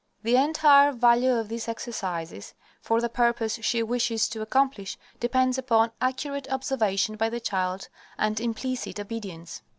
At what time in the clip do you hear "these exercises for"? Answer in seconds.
1.47-2.99